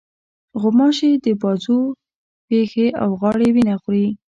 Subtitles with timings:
[0.61, 1.79] غوماشې د بازو،
[2.47, 4.07] پښې، او غاړې وینه خوري.